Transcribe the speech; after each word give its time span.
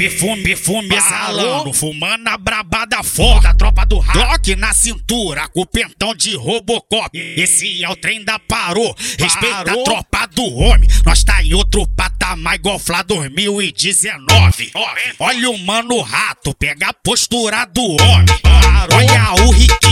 Perfume, 0.00 0.42
perfume 0.42 0.96
exalando, 0.96 1.74
fumando 1.74 2.26
a 2.28 2.38
brabada 2.38 3.02
foda, 3.02 3.52
tropa 3.52 3.84
do 3.84 3.98
rock 3.98 4.56
na 4.56 4.72
cintura, 4.72 5.46
com 5.48 5.60
o 5.60 5.66
pentão 5.66 6.14
de 6.14 6.34
Robocop. 6.34 7.10
Esse 7.14 7.84
é 7.84 7.88
o 7.90 7.94
trem 7.94 8.24
da 8.24 8.38
parou, 8.38 8.96
respeita 9.18 9.72
a 9.72 9.84
tropa 9.84 10.26
do 10.34 10.54
homem. 10.54 10.88
Nós 11.04 11.22
tá 11.22 11.44
em 11.44 11.52
outro 11.52 11.86
patamar 11.88 12.54
igual 12.54 12.78
Flá 12.78 13.02
2019. 13.02 14.70
Olha 15.18 15.50
o 15.50 15.58
mano 15.58 16.00
rato, 16.00 16.54
pega 16.54 16.88
a 16.88 16.94
postura 16.94 17.66
do 17.66 17.82
homem. 17.82 18.26
Olha 18.94 19.44
o 19.44 19.50
riquinho, 19.50 19.89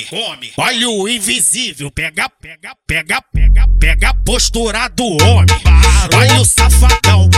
ele 0.00 0.06
come. 0.06 0.52
Olha 0.56 0.88
o 0.88 1.08
invisível, 1.08 1.90
pega, 1.90 2.28
pega, 2.28 2.74
pega, 2.86 3.22
pega, 3.32 3.68
pega 3.78 4.08
a 4.10 4.14
postura 4.14 4.88
do 4.88 5.04
homem. 5.04 5.46
Olha 6.14 6.40
o 6.40 6.44
safadão, 6.44 7.29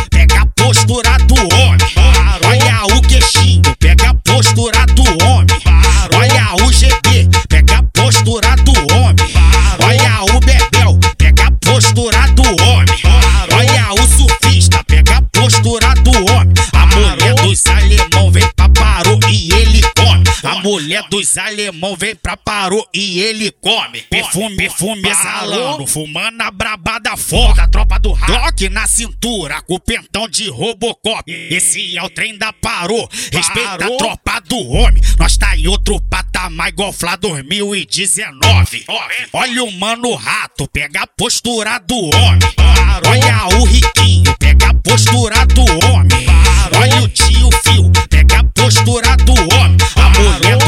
mulher 20.72 21.02
dos 21.10 21.36
alemão 21.36 21.94
vem 21.94 22.16
pra 22.16 22.34
parou 22.34 22.88
e 22.94 23.20
ele 23.20 23.50
come. 23.50 24.00
Perfume, 24.02 24.56
perfume 24.56 25.06
exalando, 25.06 25.86
fumando 25.86 26.40
a 26.40 26.50
brabada 26.50 27.14
foda. 27.14 27.68
Tropa 27.68 27.98
do 27.98 28.12
rock 28.12 28.70
na 28.70 28.86
cintura, 28.86 29.60
com 29.60 29.74
o 29.74 29.80
pentão 29.80 30.26
de 30.26 30.48
Robocop. 30.48 31.30
Esse 31.30 31.98
é 31.98 32.02
o 32.02 32.08
trem 32.08 32.38
da 32.38 32.54
parou, 32.54 33.06
respeita 33.30 33.84
a 33.84 33.96
tropa 33.98 34.40
do 34.48 34.58
homem. 34.70 35.02
Nós 35.18 35.36
tá 35.36 35.54
em 35.56 35.66
outro 35.66 36.00
patamar 36.08 36.68
igual 36.68 36.90
Flá 36.90 37.16
2019. 37.16 38.86
Olha 39.32 39.64
o 39.64 39.72
mano 39.72 40.14
rato, 40.14 40.66
pega 40.68 41.02
a 41.02 41.06
postura 41.06 41.78
do 41.80 41.96
homem. 41.96 42.40
Olha 43.06 43.58
o 43.58 43.64
riquinho, 43.64 44.34
pega 44.38 44.70
a 44.70 44.74
postura 44.74 45.44
do 45.46 45.62
homem. 45.62 45.91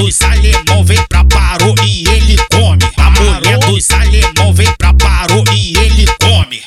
Dos 0.04 0.20
alemão 0.20 0.84
vem 0.84 1.02
pra 1.08 1.24
parou 1.24 1.74
e 1.82 2.06
ele 2.06 2.36
come. 2.52 2.78
A 2.98 3.10
mulher 3.10 3.58
dos 3.60 3.90
alemão 3.90 4.52
vem 4.52 4.70
pra 4.76 4.92
parou 4.92 5.42
e 5.50 5.74
ele 5.78 6.06
come. 6.20 6.60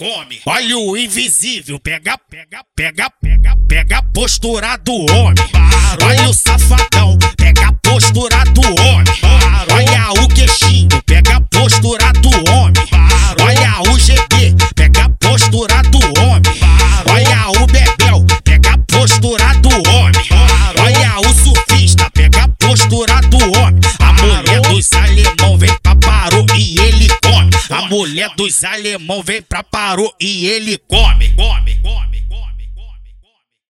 Olha 0.44 0.78
o 0.78 0.98
invisível, 0.98 1.80
pega, 1.80 2.18
pega, 2.18 2.64
pega, 2.76 3.12
pega, 3.22 3.56
pega 3.68 3.98
a 4.00 4.02
postura 4.02 4.76
do 4.78 5.06
homem. 5.12 5.36
Olha 6.04 6.30
o 6.30 6.34
safadão, 6.34 7.16
pega 7.38 7.68
a 7.68 7.74
postura 7.74 8.44
do 8.46 8.62
homem. 8.82 9.07
Mulher 27.90 28.30
dos 28.36 28.64
alemão 28.64 29.22
vem 29.24 29.42
pra 29.42 29.64
parou 29.64 30.14
e 30.20 30.46
ele 30.48 30.78
come, 30.78 31.34
come, 31.36 31.76
come. 31.82 32.07